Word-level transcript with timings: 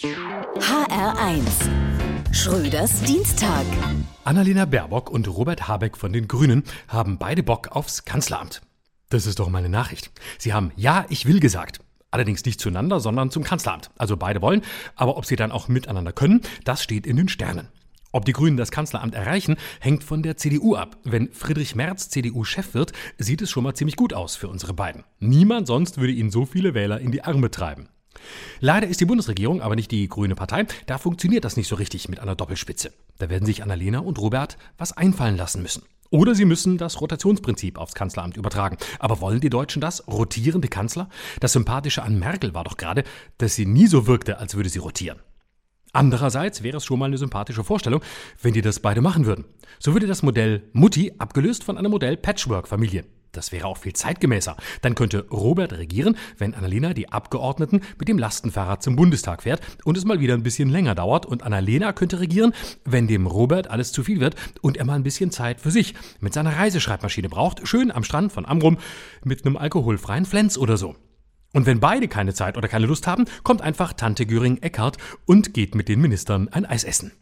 HR1 0.00 1.42
Schröders 2.30 3.02
Dienstag. 3.02 3.64
Annalena 4.22 4.64
Baerbock 4.64 5.10
und 5.10 5.26
Robert 5.26 5.66
Habeck 5.66 5.96
von 5.96 6.12
den 6.12 6.28
Grünen 6.28 6.62
haben 6.86 7.18
beide 7.18 7.42
Bock 7.42 7.74
aufs 7.74 8.04
Kanzleramt. 8.04 8.62
Das 9.10 9.26
ist 9.26 9.40
doch 9.40 9.48
meine 9.48 9.68
Nachricht. 9.68 10.12
Sie 10.38 10.52
haben 10.52 10.70
Ja, 10.76 11.04
ich 11.08 11.26
will 11.26 11.40
gesagt. 11.40 11.80
Allerdings 12.12 12.44
nicht 12.44 12.60
zueinander, 12.60 13.00
sondern 13.00 13.32
zum 13.32 13.42
Kanzleramt. 13.42 13.90
Also 13.98 14.16
beide 14.16 14.40
wollen, 14.40 14.62
aber 14.94 15.16
ob 15.16 15.26
sie 15.26 15.34
dann 15.34 15.50
auch 15.50 15.66
miteinander 15.66 16.12
können, 16.12 16.42
das 16.62 16.84
steht 16.84 17.04
in 17.04 17.16
den 17.16 17.28
Sternen. 17.28 17.66
Ob 18.12 18.24
die 18.24 18.34
Grünen 18.34 18.56
das 18.56 18.70
Kanzleramt 18.70 19.16
erreichen, 19.16 19.56
hängt 19.80 20.04
von 20.04 20.22
der 20.22 20.36
CDU 20.36 20.76
ab. 20.76 20.96
Wenn 21.02 21.32
Friedrich 21.32 21.74
Merz 21.74 22.08
CDU-Chef 22.08 22.72
wird, 22.72 22.92
sieht 23.18 23.42
es 23.42 23.50
schon 23.50 23.64
mal 23.64 23.74
ziemlich 23.74 23.96
gut 23.96 24.14
aus 24.14 24.36
für 24.36 24.46
unsere 24.46 24.74
beiden. 24.74 25.02
Niemand 25.18 25.66
sonst 25.66 25.98
würde 25.98 26.12
ihnen 26.12 26.30
so 26.30 26.46
viele 26.46 26.74
Wähler 26.74 27.00
in 27.00 27.10
die 27.10 27.24
Arme 27.24 27.50
treiben. 27.50 27.88
Leider 28.60 28.86
ist 28.86 29.00
die 29.00 29.06
Bundesregierung 29.06 29.62
aber 29.62 29.76
nicht 29.76 29.90
die 29.90 30.08
grüne 30.08 30.34
Partei. 30.34 30.66
Da 30.86 30.98
funktioniert 30.98 31.44
das 31.44 31.56
nicht 31.56 31.68
so 31.68 31.76
richtig 31.76 32.08
mit 32.08 32.20
einer 32.20 32.34
Doppelspitze. 32.34 32.92
Da 33.18 33.30
werden 33.30 33.46
sich 33.46 33.62
Annalena 33.62 34.00
und 34.00 34.18
Robert 34.18 34.58
was 34.76 34.96
einfallen 34.96 35.36
lassen 35.36 35.62
müssen. 35.62 35.82
Oder 36.10 36.34
sie 36.34 36.46
müssen 36.46 36.78
das 36.78 37.00
Rotationsprinzip 37.00 37.78
aufs 37.78 37.94
Kanzleramt 37.94 38.36
übertragen. 38.36 38.78
Aber 38.98 39.20
wollen 39.20 39.40
die 39.40 39.50
Deutschen 39.50 39.80
das? 39.80 40.06
Rotierende 40.08 40.68
Kanzler? 40.68 41.08
Das 41.40 41.52
Sympathische 41.52 42.02
an 42.02 42.18
Merkel 42.18 42.54
war 42.54 42.64
doch 42.64 42.78
gerade, 42.78 43.04
dass 43.36 43.54
sie 43.54 43.66
nie 43.66 43.86
so 43.86 44.06
wirkte, 44.06 44.38
als 44.38 44.54
würde 44.54 44.70
sie 44.70 44.78
rotieren. 44.78 45.18
Andererseits 45.92 46.62
wäre 46.62 46.78
es 46.78 46.84
schon 46.84 46.98
mal 46.98 47.06
eine 47.06 47.18
sympathische 47.18 47.64
Vorstellung, 47.64 48.02
wenn 48.42 48.54
die 48.54 48.62
das 48.62 48.80
beide 48.80 49.00
machen 49.00 49.26
würden. 49.26 49.44
So 49.78 49.92
würde 49.94 50.06
das 50.06 50.22
Modell 50.22 50.62
Mutti 50.72 51.12
abgelöst 51.18 51.64
von 51.64 51.78
einem 51.78 51.90
Modell 51.90 52.16
Patchwork-Familie. 52.16 53.04
Das 53.32 53.52
wäre 53.52 53.66
auch 53.66 53.76
viel 53.76 53.92
zeitgemäßer. 53.92 54.56
Dann 54.82 54.94
könnte 54.94 55.26
Robert 55.30 55.72
regieren, 55.72 56.16
wenn 56.38 56.54
Annalena 56.54 56.94
die 56.94 57.10
Abgeordneten 57.10 57.82
mit 57.98 58.08
dem 58.08 58.18
Lastenfahrrad 58.18 58.82
zum 58.82 58.96
Bundestag 58.96 59.42
fährt 59.42 59.60
und 59.84 59.96
es 59.96 60.04
mal 60.04 60.20
wieder 60.20 60.34
ein 60.34 60.42
bisschen 60.42 60.68
länger 60.68 60.94
dauert. 60.94 61.26
Und 61.26 61.42
Annalena 61.42 61.92
könnte 61.92 62.20
regieren, 62.20 62.52
wenn 62.84 63.06
dem 63.06 63.26
Robert 63.26 63.70
alles 63.70 63.92
zu 63.92 64.02
viel 64.02 64.20
wird 64.20 64.34
und 64.62 64.76
er 64.76 64.84
mal 64.84 64.94
ein 64.94 65.02
bisschen 65.02 65.30
Zeit 65.30 65.60
für 65.60 65.70
sich 65.70 65.94
mit 66.20 66.32
seiner 66.32 66.56
Reiseschreibmaschine 66.56 67.28
braucht. 67.28 67.66
Schön 67.66 67.90
am 67.90 68.04
Strand 68.04 68.32
von 68.32 68.46
Amrum 68.46 68.78
mit 69.24 69.44
einem 69.44 69.56
alkoholfreien 69.56 70.24
Flens 70.24 70.58
oder 70.58 70.76
so. 70.76 70.96
Und 71.54 71.66
wenn 71.66 71.80
beide 71.80 72.08
keine 72.08 72.34
Zeit 72.34 72.56
oder 72.56 72.68
keine 72.68 72.86
Lust 72.86 73.06
haben, 73.06 73.24
kommt 73.42 73.62
einfach 73.62 73.94
Tante 73.94 74.26
Göring-Eckardt 74.26 74.98
und 75.24 75.54
geht 75.54 75.74
mit 75.74 75.88
den 75.88 76.00
Ministern 76.00 76.48
ein 76.48 76.66
Eis 76.66 76.84
essen. 76.84 77.12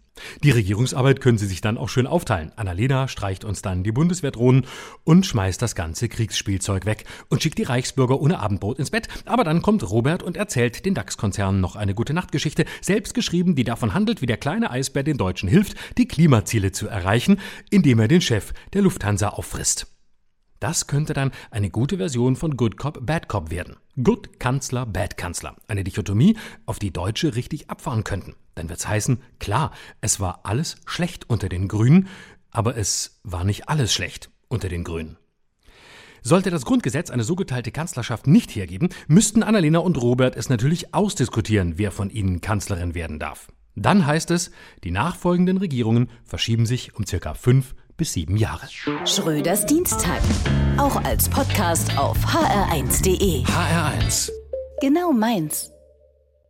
Die 0.43 0.51
Regierungsarbeit 0.51 1.21
können 1.21 1.39
Sie 1.39 1.47
sich 1.47 1.61
dann 1.61 1.79
auch 1.79 1.89
schön 1.89 2.07
aufteilen. 2.07 2.53
Annalena 2.57 3.09
streicht 3.09 3.45
uns 3.45 3.63
dann 3.63 3.83
die 3.83 3.93
Bundeswehrdrohnen 3.93 4.67
und 5.05 5.27
schmeißt 5.27 5.61
das 5.61 5.75
ganze 5.75 6.09
Kriegsspielzeug 6.09 6.87
weg 6.87 7.05
und 7.29 7.43
schickt 7.43 7.59
die 7.59 7.65
Reichsbürger 7.65 8.21
ohne 8.21 8.39
Abendbrot 8.39 8.79
ins 8.79 8.91
Bett. 8.91 9.09
Aber 9.25 9.45
dann 9.45 9.63
kommt 9.63 9.89
Robert 9.89 10.23
und 10.23 10.37
erzählt 10.37 10.85
den 10.85 10.95
DAX-Konzernen 10.95 11.61
noch 11.61 11.77
eine 11.77 11.95
gute 11.95 12.15
Nachtgeschichte, 12.15 12.65
selbst 12.81 13.15
geschrieben, 13.15 13.55
die 13.55 13.65
davon 13.65 13.95
handelt, 13.95 14.23
wie 14.23 14.27
der 14.27 14.37
kleine 14.37 14.71
Eisbär 14.71 15.03
den 15.03 15.19
Deutschen 15.19 15.49
hilft, 15.49 15.77
die 15.99 16.09
Klimaziele 16.09 16.73
zu 16.73 16.89
erreichen, 16.89 17.41
indem 17.71 17.99
er 17.99 18.09
den 18.09 18.21
Chef 18.21 18.53
der 18.73 18.83
Lufthansa 18.83 19.31
auffrisst. 19.31 19.96
Das 20.61 20.87
könnte 20.87 21.13
dann 21.13 21.33
eine 21.51 21.71
gute 21.71 21.99
Version 21.99 22.37
von 22.37 22.57
Good 22.57 22.77
Cop, 22.77 23.05
Bad 23.05 23.29
Cop 23.29 23.51
werden. 23.51 23.77
Good 24.03 24.41
Kanzler, 24.41 24.87
Bad 24.87 25.17
Kanzler. 25.17 25.57
Eine 25.69 25.85
Dichotomie, 25.85 26.37
auf 26.65 26.79
die 26.79 26.93
Deutsche 26.93 27.35
richtig 27.35 27.71
abfahren 27.71 28.05
könnten. 28.05 28.35
Dann 28.55 28.69
wird's 28.69 28.89
heißen, 28.89 29.23
klar, 29.39 29.73
es 30.01 30.19
war 30.19 30.41
alles 30.45 30.77
schlecht 30.87 31.29
unter 31.29 31.49
den 31.49 31.69
Grünen, 31.69 32.09
aber 32.51 32.77
es 32.77 33.21
war 33.23 33.45
nicht 33.45 33.69
alles 33.69 33.93
schlecht 33.93 34.31
unter 34.49 34.69
den 34.69 34.85
Grünen. 34.85 35.19
Sollte 36.23 36.51
das 36.51 36.65
Grundgesetz 36.65 37.11
eine 37.11 37.23
so 37.23 37.37
geteilte 37.37 37.71
Kanzlerschaft 37.71 38.27
nicht 38.27 38.57
hergeben, 38.57 38.89
müssten 39.07 39.43
Annalena 39.43 39.79
und 39.79 40.01
Robert 40.01 40.37
es 40.37 40.49
natürlich 40.49 40.93
ausdiskutieren, 40.93 41.79
wer 41.79 41.93
von 41.93 42.11
ihnen 42.11 42.41
Kanzlerin 42.41 42.95
werden 42.95 43.19
darf. 43.19 43.49
Dann 43.77 44.07
heißt 44.07 44.31
es, 44.31 44.51
die 44.83 44.91
nachfolgenden 44.91 45.59
Regierungen 45.59 46.11
verschieben 46.25 46.67
sich 46.67 46.97
um 46.97 47.07
circa 47.07 47.35
fünf 47.35 47.75
bis 47.97 48.13
sieben 48.13 48.37
Jahre. 48.37 48.69
Schröders 49.05 49.67
Dienstag. 49.67 50.21
Auch 50.79 50.97
als 51.05 51.29
Podcast 51.29 51.97
auf 51.99 52.17
hr1.de. 52.27 53.45
HR1. 53.45 54.31
Genau 54.81 55.13
meins. 55.13 55.76